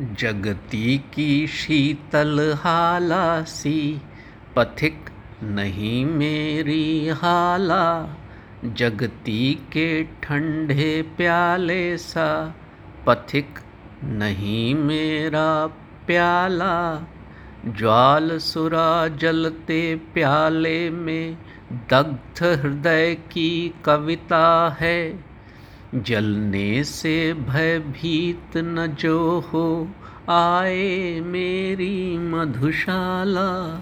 जगती 0.00 0.98
की 0.98 1.46
शीतल 1.46 2.54
हाला 2.56 3.42
सी 3.42 4.02
पथिक 4.56 5.04
नहीं 5.42 6.06
मेरी 6.06 7.08
हाला। 7.08 8.16
जगती 8.64 9.54
के 9.54 10.04
ठंडे 10.04 11.02
प्याले 11.02 11.96
सा, 11.96 12.54
पथिक 13.06 13.48
नहीं 14.04 14.74
मेरा 14.74 15.66
प्याला। 16.06 17.06
ज्वाल 17.66 18.38
सुरा 18.38 19.08
जलते 19.08 19.96
प्याले 20.14 20.90
में, 20.90 21.38
दग्ध 21.72 22.44
हृदय 22.44 23.14
की 23.14 23.74
कविता 23.84 24.76
है। 24.80 25.29
जलने 25.94 26.84
से 26.84 27.32
भयभीत 27.34 28.56
न 28.56 28.86
जो 28.86 29.40
हो 29.40 29.88
आए 30.28 31.20
मेरी 31.20 32.18
मधुशाला। 32.18 33.80